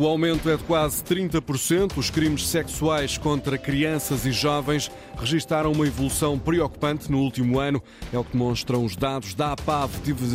[0.00, 1.96] O aumento é de quase 30%.
[1.96, 7.82] Os crimes sexuais contra crianças e jovens registaram uma evolução preocupante no último ano.
[8.12, 9.90] É o que demonstram os dados da APAV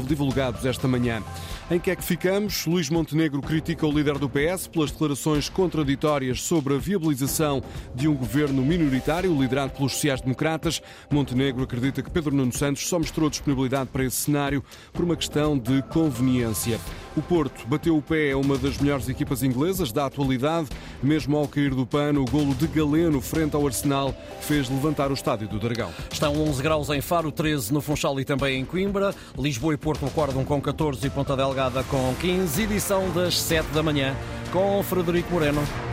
[0.06, 1.24] divulgados esta manhã.
[1.72, 2.66] Em que é que ficamos?
[2.66, 7.64] Luís Montenegro critica o líder do PS pelas declarações contraditórias sobre a viabilização
[7.96, 10.82] de um governo minoritário liderado pelos sociais-democratas.
[11.10, 14.62] Montenegro acredita que Pedro Nuno Santos só mostrou disponibilidade para esse cenário
[14.92, 16.82] por uma questão de conveniência.
[17.16, 20.70] O Porto bateu o pé a uma das melhores equipas inglesas da atualidade.
[21.02, 25.14] Mesmo ao cair do pano, o golo de Galeno frente ao Arsenal fez levantar o
[25.14, 25.92] estádio do Dragão.
[26.12, 29.14] Estão 11 graus em Faro, 13 no Funchal e também em Coimbra.
[29.38, 32.64] Lisboa e Porto acordam com 14 e Ponta Delgada com 15.
[32.64, 34.16] Edição das 7 da manhã
[34.52, 35.93] com Frederico Moreno.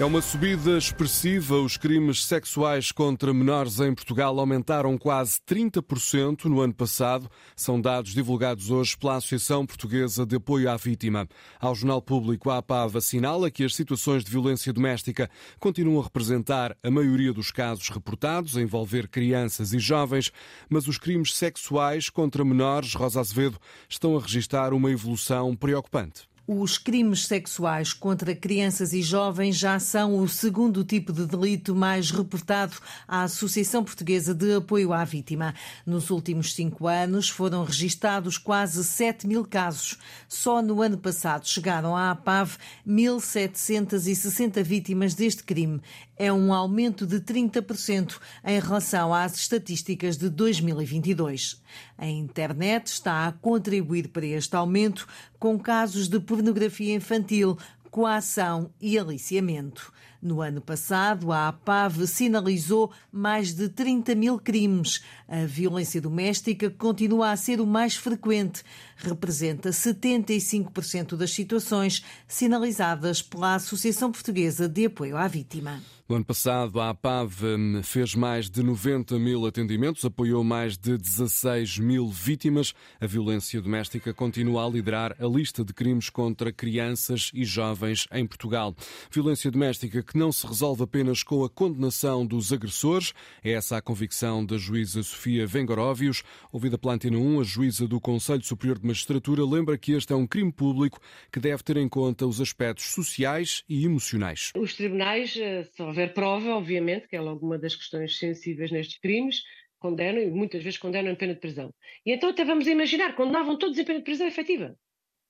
[0.00, 1.56] É uma subida expressiva.
[1.58, 7.30] Os crimes sexuais contra menores em Portugal aumentaram quase 30% no ano passado.
[7.54, 11.28] São dados divulgados hoje pela Associação Portuguesa de Apoio à Vítima.
[11.60, 15.28] Ao Jornal Público, a APAV assinala que as situações de violência doméstica
[15.58, 20.32] continuam a representar a maioria dos casos reportados, a envolver crianças e jovens,
[20.70, 26.29] mas os crimes sexuais contra menores, Rosa Azevedo, estão a registrar uma evolução preocupante.
[26.52, 32.10] Os crimes sexuais contra crianças e jovens já são o segundo tipo de delito mais
[32.10, 32.74] reportado
[33.06, 35.54] à Associação Portuguesa de Apoio à Vítima.
[35.86, 39.96] Nos últimos cinco anos foram registados quase 7 mil casos.
[40.26, 45.80] Só no ano passado chegaram à APAV 1.760 vítimas deste crime.
[46.22, 51.62] É um aumento de 30% em relação às estatísticas de 2022.
[51.96, 57.56] A internet está a contribuir para este aumento com casos de pornografia infantil,
[57.90, 59.90] coação e aliciamento.
[60.22, 65.02] No ano passado, a APAV sinalizou mais de 30 mil crimes.
[65.26, 68.62] A violência doméstica continua a ser o mais frequente.
[68.96, 75.80] Representa 75% das situações sinalizadas pela Associação Portuguesa de Apoio à Vítima.
[76.10, 80.98] No ano passado, a APAV hum, fez mais de 90 mil atendimentos, apoiou mais de
[80.98, 82.74] 16 mil vítimas.
[83.00, 88.26] A violência doméstica continua a liderar a lista de crimes contra crianças e jovens em
[88.26, 88.74] Portugal.
[89.08, 93.14] Violência doméstica que não se resolve apenas com a condenação dos agressores.
[93.44, 96.24] É essa a convicção da juíza Sofia Vengoróvios.
[96.52, 100.16] Ouvida pela Antena 1, a juíza do Conselho Superior de Magistratura lembra que este é
[100.16, 100.98] um crime público
[101.32, 104.50] que deve ter em conta os aspectos sociais e emocionais.
[104.56, 108.98] Os tribunais, eh, se houver prova, obviamente, que é logo uma das questões sensíveis nestes
[108.98, 109.44] crimes,
[109.78, 111.72] condenam e muitas vezes condenam em pena de prisão.
[112.04, 114.76] E então até vamos imaginar, condenavam todos em pena de prisão efetiva.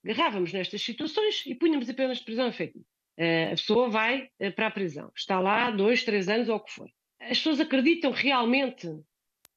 [0.02, 2.82] Agarrávamos nestas situações e punhamos em pena de prisão efetiva.
[3.20, 6.60] Eh, a pessoa vai eh, para a prisão, está lá dois, três anos ou o
[6.60, 6.88] que for.
[7.20, 8.88] As pessoas acreditam realmente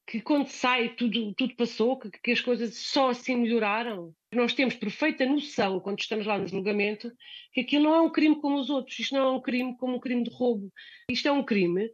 [0.05, 4.13] que quando sai tudo, tudo passou, que, que, as coisas só assim melhoraram.
[4.33, 7.09] Nós temos perfeita noção, quando estamos lá no julgamento,
[7.53, 9.95] que aquilo não é um crime como os outros, isto não é um crime como
[9.95, 10.69] um crime de roubo.
[11.09, 11.89] Isto é um crime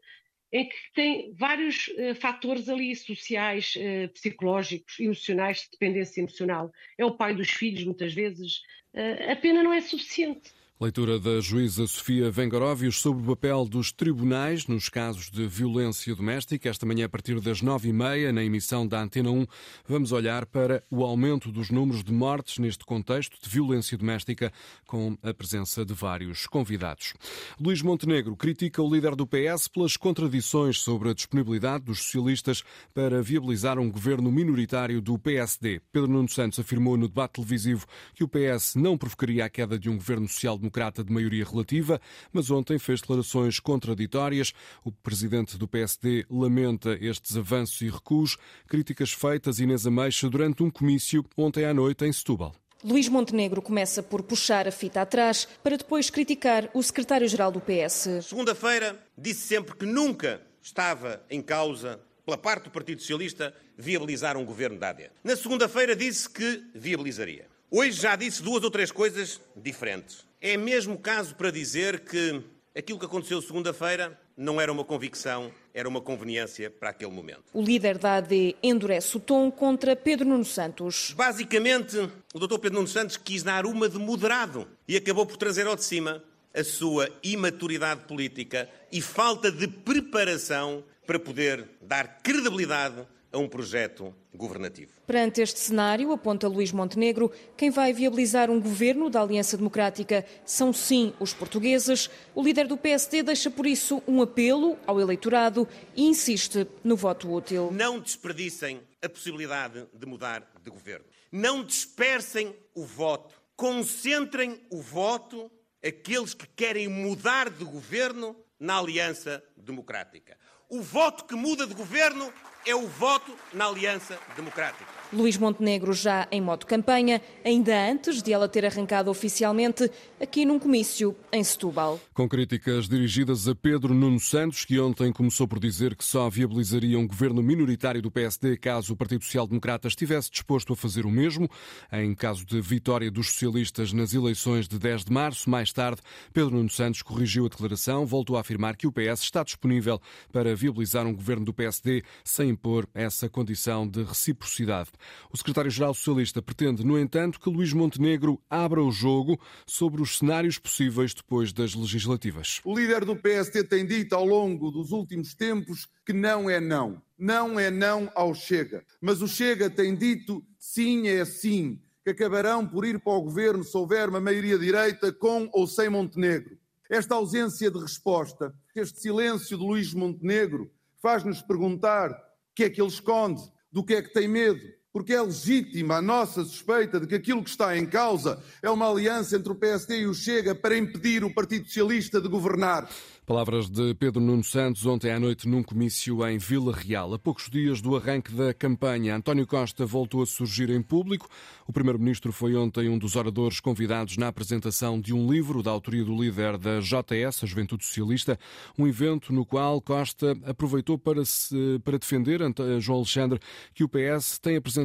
[0.52, 6.72] em que tem vários uh, fatores ali sociais, uh, psicológicos, emocionais, de dependência emocional.
[6.98, 8.58] É o pai dos filhos, muitas vezes.
[8.92, 10.52] Uh, a pena não é suficiente.
[10.82, 16.70] Leitura da juíza Sofia Vengaróvios sobre o papel dos tribunais nos casos de violência doméstica.
[16.70, 19.46] Esta manhã, a partir das nove e meia, na emissão da Antena 1,
[19.86, 24.54] vamos olhar para o aumento dos números de mortes neste contexto de violência doméstica,
[24.88, 27.14] com a presença de vários convidados.
[27.60, 32.64] Luís Montenegro critica o líder do PS pelas contradições sobre a disponibilidade dos socialistas
[32.94, 35.82] para viabilizar um governo minoritário do PSD.
[35.92, 37.86] Pedro Nuno Santos afirmou no debate televisivo
[38.16, 42.00] que o PS não provocaria a queda de um governo social-democrata democrata de maioria relativa,
[42.32, 44.54] mas ontem fez declarações contraditórias.
[44.86, 48.38] O presidente do PSD lamenta estes avanços e recuos,
[48.68, 52.54] críticas feitas Inês Ameixa durante um comício ontem à noite em Setúbal.
[52.82, 58.24] Luís Montenegro começa por puxar a fita atrás para depois criticar o secretário-geral do PS.
[58.24, 64.46] Segunda-feira disse sempre que nunca estava em causa, pela parte do Partido Socialista, viabilizar um
[64.46, 65.10] governo da AD.
[65.24, 67.48] Na segunda-feira disse que viabilizaria.
[67.72, 70.26] Hoje já disse duas ou três coisas diferentes.
[70.42, 72.42] É mesmo caso para dizer que
[72.76, 77.44] aquilo que aconteceu segunda-feira não era uma convicção, era uma conveniência para aquele momento.
[77.54, 81.14] O líder da AD endurece o tom contra Pedro Nuno Santos.
[81.16, 81.96] Basicamente,
[82.34, 82.58] o Dr.
[82.58, 86.24] Pedro Nuno Santos quis dar uma de moderado e acabou por trazer ao de cima
[86.52, 94.14] a sua imaturidade política e falta de preparação para poder dar credibilidade a um projeto
[94.34, 94.92] governativo.
[95.06, 100.74] Perante este cenário, aponta Luís Montenegro, quem vai viabilizar um governo da Aliança Democrática são
[100.74, 102.10] sim os portugueses.
[102.34, 107.32] O líder do PSD deixa por isso um apelo ao eleitorado e insiste no voto
[107.32, 107.70] útil.
[107.72, 111.06] Não desperdicem a possibilidade de mudar de governo.
[111.32, 115.52] Não dispersem o voto concentrem o voto
[115.86, 120.38] aqueles que querem mudar de governo na Aliança Democrática.
[120.72, 122.32] O voto que muda de governo
[122.64, 124.99] é o voto na Aliança Democrática.
[125.12, 129.90] Luís Montenegro já em modo campanha, ainda antes de ela ter arrancado oficialmente
[130.22, 132.00] aqui num comício em Setúbal.
[132.14, 137.00] Com críticas dirigidas a Pedro Nuno Santos, que ontem começou por dizer que só viabilizaria
[137.00, 141.12] um governo minoritário do PSD caso o Partido Social Democrata estivesse disposto a fazer o
[141.12, 141.50] mesmo,
[141.92, 145.50] em caso de vitória dos socialistas nas eleições de 10 de março.
[145.50, 146.02] Mais tarde,
[146.32, 150.00] Pedro Nuno Santos corrigiu a declaração, voltou a afirmar que o PS está disponível
[150.32, 154.90] para viabilizar um governo do PSD sem impor essa condição de reciprocidade.
[155.32, 160.58] O secretário-geral socialista pretende, no entanto, que Luís Montenegro abra o jogo sobre os cenários
[160.58, 162.62] possíveis depois das legislativas.
[162.64, 167.02] O líder do PSD tem dito ao longo dos últimos tempos que não é não.
[167.18, 168.84] Não é não ao Chega.
[169.02, 173.64] Mas o Chega tem dito sim é sim, que acabarão por ir para o governo
[173.64, 176.58] se houver uma maioria direita com ou sem Montenegro.
[176.90, 182.82] Esta ausência de resposta, este silêncio de Luís Montenegro, faz-nos perguntar o que é que
[182.82, 183.42] ele esconde,
[183.72, 184.60] do que é que tem medo,
[184.92, 188.90] porque é legítima a nossa suspeita de que aquilo que está em causa é uma
[188.90, 192.90] aliança entre o PSD e o Chega para impedir o Partido Socialista de governar.
[193.26, 197.14] Palavras de Pedro Nuno Santos ontem à noite num comício em Vila Real.
[197.14, 201.30] A poucos dias do arranque da campanha, António Costa voltou a surgir em público.
[201.68, 206.04] O primeiro-ministro foi ontem um dos oradores convidados na apresentação de um livro da autoria
[206.04, 208.40] do líder da JS, a Juventude Socialista,
[208.76, 212.40] um evento no qual Costa aproveitou para, se, para defender,
[212.80, 213.40] João Alexandre,
[213.76, 214.79] que o PS tem apresentado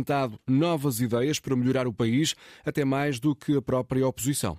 [0.46, 4.56] novas ideias para melhorar o país, até mais do que a própria oposição.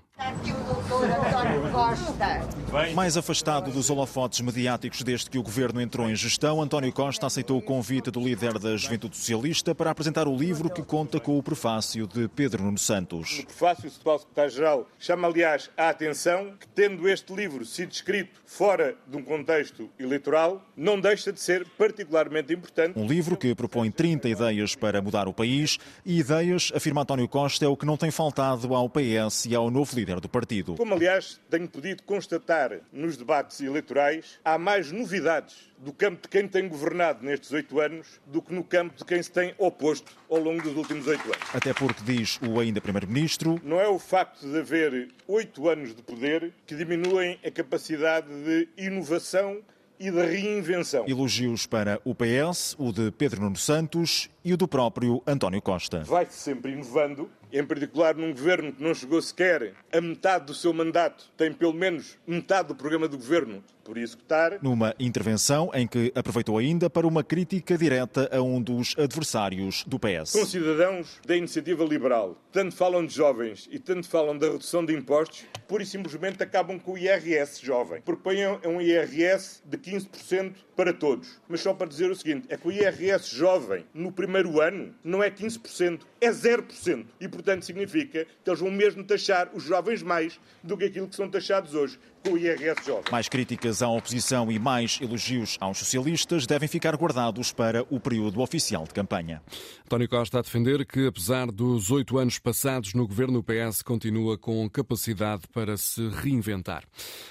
[2.93, 7.57] Mais afastado dos holofotes mediáticos desde que o governo entrou em gestão, António Costa aceitou
[7.57, 11.43] o convite do líder da Juventude Socialista para apresentar o livro que conta com o
[11.43, 13.39] prefácio de Pedro Nuno Santos.
[13.39, 18.41] O prefácio, o atual secretário-geral, chama aliás a atenção que, tendo este livro sido escrito
[18.45, 22.97] fora de um contexto eleitoral, não deixa de ser particularmente importante.
[22.97, 27.65] Um livro que propõe 30 ideias para mudar o país e ideias, afirma António Costa,
[27.65, 30.75] é o que não tem faltado ao PS e ao novo líder do partido.
[30.75, 36.47] Como, aliás, tenho podido constatar nos debates eleitorais, há mais novidades do campo de quem
[36.47, 40.39] tem governado nestes oito anos do que no campo de quem se tem oposto ao
[40.39, 41.47] longo dos últimos oito anos.
[41.53, 46.01] Até porque, diz o ainda Primeiro-Ministro, não é o facto de haver oito anos de
[46.01, 49.61] poder que diminuem a capacidade de inovação
[49.99, 51.05] e de reinvenção.
[51.07, 56.03] Elogios para o PS, o de Pedro Nuno Santos e o do próprio António Costa.
[56.03, 60.73] Vai-se sempre inovando, em particular num governo que não chegou sequer a metade do seu
[60.73, 64.57] mandato, tem pelo menos metade do programa do governo por executar.
[64.63, 69.99] Numa intervenção em que aproveitou ainda para uma crítica direta a um dos adversários do
[69.99, 70.31] PS.
[70.31, 74.93] São cidadãos da iniciativa liberal, tanto falam de jovens e tanto falam da redução de
[74.93, 78.01] impostos, pura e simplesmente acabam com o IRS jovem.
[78.01, 81.39] Propõem um IRS de 15% para todos.
[81.47, 85.23] Mas só para dizer o seguinte, é que o IRS jovem, no primeiro ano, não
[85.23, 87.05] é 15%, é 0%.
[87.21, 91.15] E, portanto, significa que eles vão mesmo taxar os jovens mais do que aquilo que
[91.15, 91.99] são taxados hoje
[92.29, 93.03] o IRS jovem.
[93.11, 98.41] Mais críticas à oposição e mais elogios aos socialistas devem ficar guardados para o período
[98.41, 99.41] oficial de campanha.
[99.85, 104.37] António Costa a defender que, apesar dos oito anos passados no governo, o PS continua
[104.37, 106.83] com capacidade para se reinventar.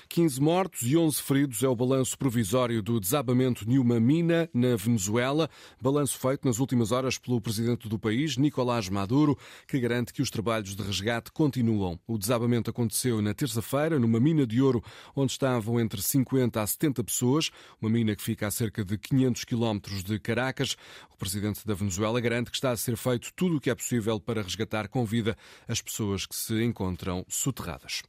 [0.09, 4.77] 15 mortos e 11 feridos é o balanço provisório do desabamento de uma mina na
[4.77, 10.23] Venezuela, balanço feito nas últimas horas pelo presidente do país, Nicolás Maduro, que garante que
[10.23, 11.99] os trabalhos de resgate continuam.
[12.07, 14.84] O desabamento aconteceu na terça-feira numa mina de ouro
[15.15, 17.51] onde estavam entre 50 a 70 pessoas,
[17.81, 20.77] uma mina que fica a cerca de 500 quilómetros de Caracas.
[21.13, 24.19] O presidente da Venezuela garante que está a ser feito tudo o que é possível
[24.19, 25.37] para resgatar com vida
[25.69, 28.03] as pessoas que se encontram soterradas.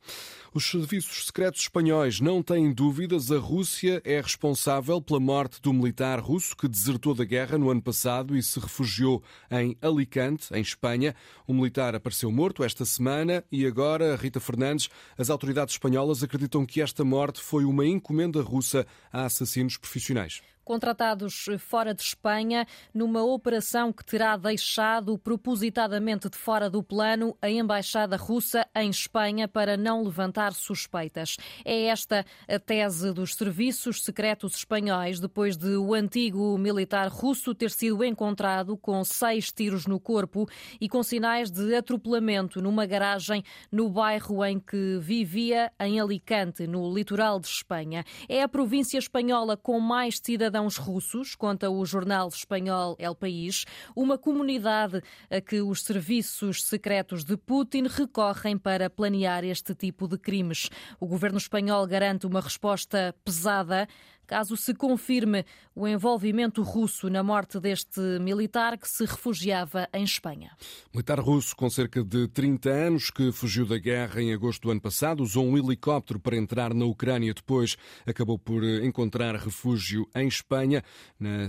[0.53, 6.19] Os serviços secretos espanhóis não têm dúvidas, a Rússia é responsável pela morte do militar
[6.19, 11.15] russo que desertou da guerra no ano passado e se refugiou em Alicante, em Espanha.
[11.45, 16.81] O militar apareceu morto esta semana e agora, Rita Fernandes, as autoridades espanholas acreditam que
[16.81, 23.93] esta morte foi uma encomenda russa a assassinos profissionais contratados fora de Espanha, numa operação
[23.93, 30.03] que terá deixado propositadamente de fora do plano a embaixada russa em Espanha para não
[30.03, 31.37] levantar suspeitas.
[31.63, 37.69] É esta a tese dos serviços secretos espanhóis, depois de o antigo militar russo ter
[37.69, 40.47] sido encontrado com seis tiros no corpo
[40.81, 46.91] e com sinais de atropelamento numa garagem no bairro em que vivia, em Alicante, no
[46.91, 48.03] litoral de Espanha.
[48.27, 53.65] É a província espanhola com mais cidadãos cidadãos russos, conta o jornal espanhol El País,
[53.93, 60.17] uma comunidade a que os serviços secretos de Putin recorrem para planear este tipo de
[60.17, 60.69] crimes.
[60.97, 63.85] O governo espanhol garante uma resposta pesada
[64.25, 70.51] caso se confirme o envolvimento russo na morte deste militar que se refugiava em Espanha.
[70.93, 74.81] Militar russo com cerca de 30 anos que fugiu da guerra em agosto do ano
[74.81, 80.83] passado, usou um helicóptero para entrar na Ucrânia, depois acabou por encontrar refúgio em Espanha.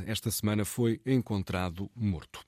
[0.07, 2.41] Esta semana foi encontrado morto.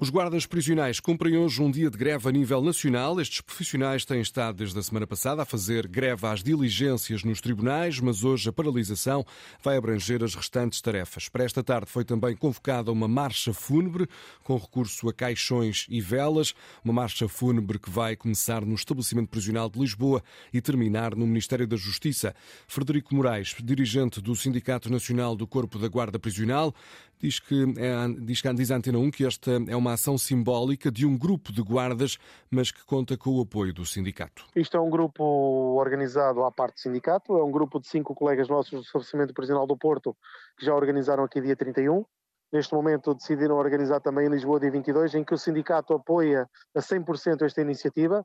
[0.00, 3.20] Os guardas prisionais cumprem hoje um dia de greve a nível nacional.
[3.20, 7.98] Estes profissionais têm estado desde a semana passada a fazer greve às diligências nos tribunais,
[7.98, 9.24] mas hoje a paralisação
[9.62, 11.28] vai abranger as restantes tarefas.
[11.28, 14.08] Para esta tarde foi também convocada uma marcha fúnebre
[14.42, 19.68] com recurso a caixões e velas, uma marcha fúnebre que vai começar no estabelecimento prisional
[19.68, 20.22] de Lisboa
[20.52, 22.34] e terminar no Ministério da Justiça.
[22.66, 26.74] Frederico Moraes, dirigente do Sindicato Nacional do Corpo da Guarda Prisional,
[27.20, 30.90] diz que é, diz, que diz a Antena 1 que esta é uma ação simbólica
[30.90, 32.16] de um grupo de guardas,
[32.50, 34.46] mas que conta com o apoio do sindicato.
[34.54, 35.24] Isto é um grupo
[35.78, 39.47] organizado à parte do sindicato, é um grupo de cinco colegas nossos do estabelecimento prisional
[39.66, 40.16] do Porto
[40.58, 42.04] que já organizaram aqui dia 31.
[42.52, 46.80] Neste momento decidiram organizar também em Lisboa dia 22, em que o sindicato apoia a
[46.80, 48.24] 100% esta iniciativa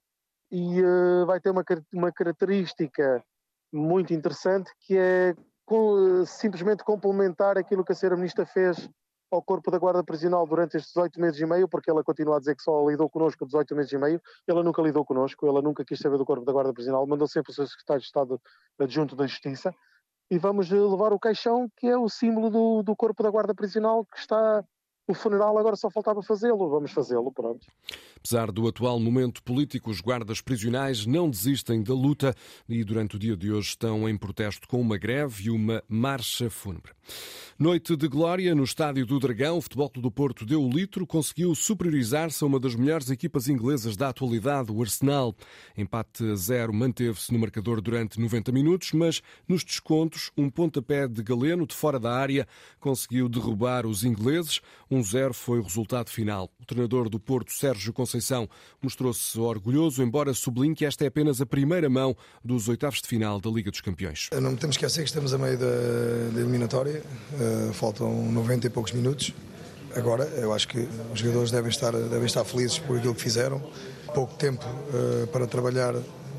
[0.52, 1.64] e uh, vai ter uma,
[1.94, 3.24] uma característica
[3.72, 8.16] muito interessante que é com, simplesmente complementar aquilo que a Sra.
[8.16, 8.90] Ministra fez
[9.32, 12.40] ao corpo da Guarda Prisional durante estes 18 meses e meio, porque ela continua a
[12.40, 15.84] dizer que só lidou connosco 18 meses e meio, ela nunca lidou connosco, ela nunca
[15.84, 18.40] quis saber do corpo da Guarda Prisional, mandou sempre o seu secretário de Estado
[18.80, 19.74] adjunto da Justiça,
[20.30, 24.06] e vamos levar o caixão, que é o símbolo do, do corpo da Guarda Prisional,
[24.06, 24.64] que está
[25.08, 27.68] o funeral agora só faltava fazê-lo, vamos fazê-lo, pronto.
[28.18, 32.34] Apesar do atual momento político, os guardas prisionais não desistem da luta
[32.70, 36.50] e durante o dia de hoje estão em protesto com uma greve e uma marcha
[36.50, 36.94] fúnebre.
[37.60, 41.54] Noite de glória no Estádio do Dragão, o Futebol do Porto deu o litro, conseguiu
[41.54, 45.36] superiorizar-se a uma das melhores equipas inglesas da atualidade, o Arsenal.
[45.78, 51.22] Empate a zero manteve-se no marcador durante 90 minutos, mas nos descontos, um pontapé de
[51.22, 52.48] Galeno de fora da área
[52.80, 54.62] conseguiu derrubar os ingleses.
[54.94, 56.50] 1-0 foi o resultado final.
[56.62, 58.48] O treinador do Porto, Sérgio Conceição,
[58.82, 63.40] mostrou-se orgulhoso, embora sublinhe que esta é apenas a primeira mão dos oitavos de final
[63.40, 64.30] da Liga dos Campeões.
[64.34, 65.66] Não temos que esquecer que estamos a meio da,
[66.34, 69.34] da eliminatória, uh, faltam 90 e poucos minutos.
[69.96, 73.62] Agora, eu acho que os jogadores devem estar, devem estar felizes por aquilo que fizeram.
[74.14, 75.94] Pouco tempo uh, para trabalhar,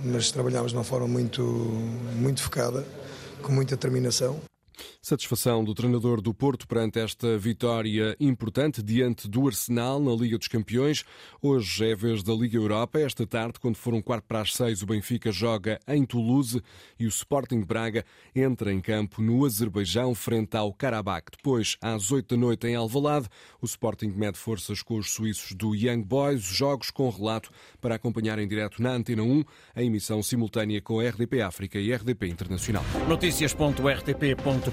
[0.05, 1.43] mas trabalhámos de uma forma muito,
[2.17, 2.85] muito focada,
[3.43, 4.41] com muita determinação.
[5.01, 10.49] Satisfação do treinador do Porto perante esta vitória importante diante do Arsenal na Liga dos
[10.49, 11.05] Campeões.
[11.43, 12.99] Hoje é a vez da Liga Europa.
[12.99, 16.63] Esta tarde, quando for um quarto para as seis, o Benfica joga em Toulouse
[16.99, 21.31] e o Sporting Braga entra em campo no Azerbaijão frente ao Karabakh.
[21.37, 23.29] Depois, às oito da noite em Alvalade,
[23.61, 26.43] o Sporting mede forças com os suíços do Young Boys.
[26.43, 27.51] Jogos com relato
[27.81, 31.93] para acompanhar em direto na Antena 1, a emissão simultânea com a RDP África e
[31.93, 32.85] RDP Internacional.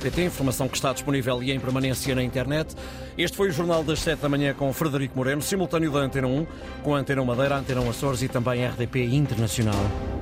[0.01, 2.75] Notícias.rtp.pt informação que está disponível e em permanência na internet.
[3.17, 6.47] Este foi o Jornal das 7 da manhã com Frederico Moreno, simultâneo da Antena 1,
[6.83, 10.20] com a Antena Madeira, Antena Açores e também RDP Internacional.